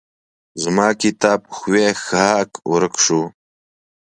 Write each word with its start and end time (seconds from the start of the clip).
زما 0.61 0.87
کتاب 1.01 1.39
ښوی 1.55 1.85
ښهاک 2.03 2.51
ورک 2.71 2.93
شو. 3.03 3.21